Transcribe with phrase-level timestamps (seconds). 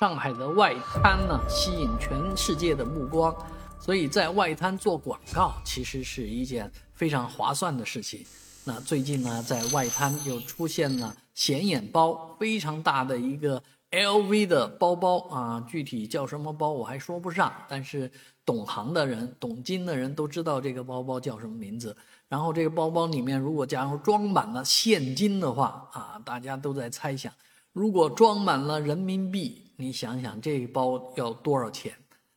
[0.00, 3.36] 上海的外滩呢，吸引全世界的目光，
[3.78, 8.24] 所以在外滩做广告其实是一件非常划算的事情。
[8.64, 18.10] 那最近呢，在外滩又出现了显眼包，非常大的一个 LV 的包包啊，具体叫什么包我还说不上，但是
[18.46, 21.94] 懂行的人、懂金的人都知道这个包包叫什么名字。
[22.26, 27.30] 然后这个包包里面如果假如装满了现金的话啊，大家都在猜想，
[27.72, 29.66] 如果装满了人民币。
[29.80, 31.90] 你想想，这一包要多少钱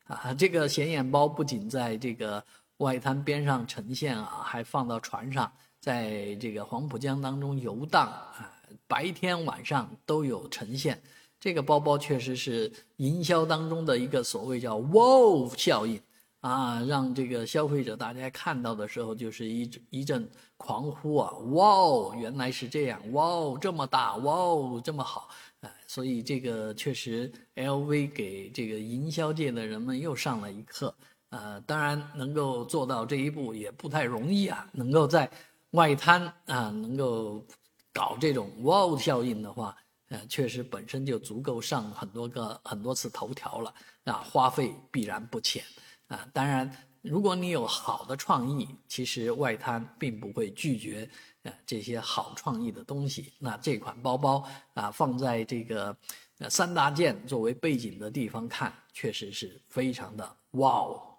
[0.06, 0.34] 啊？
[0.34, 2.42] 这个显眼包不仅在这个
[2.78, 8.50] 外滩边上呈现啊，还放到船上，在这个黄浦江当中游荡啊，
[8.88, 11.04] 白天晚上都有呈现。
[11.38, 16.02] 这个包包确实是营销当中的一个所谓叫 “wow” 效应
[16.44, 21.32] 啊，让这个消费者大家看到的时候就是一一阵狂呼啊！
[21.54, 23.00] 哇哦，原来是这样！
[23.14, 24.18] 哇哦，这么大！
[24.18, 25.30] 哇哦，这么好！
[25.88, 30.94] 所以这个确实，LV 给这个营销界的人们又上了一课。
[31.30, 34.70] 呃，当然能够做到这一步也不太容易啊。
[34.74, 35.32] 能够在
[35.72, 37.42] 外滩啊，能够
[37.94, 39.78] 搞这种 wow 效应的话，
[40.10, 45.64] 呃，确实本身就足够上很多个很多次头条了啊，花费必然不浅
[46.14, 46.28] 啊。
[46.32, 46.70] 当然，
[47.02, 51.10] 如果你有好的创意，其实外滩并不会拒绝。
[51.44, 55.94] 啊，这些好创意的东西，那这款包包啊，放在这个
[56.50, 61.13] 三大件作为背景的地方看，确实是非常的哇哦。